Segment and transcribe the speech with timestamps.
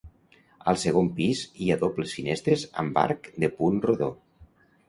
[0.71, 4.13] Al segon pis hi ha dobles finestres amb arc de punt rodó.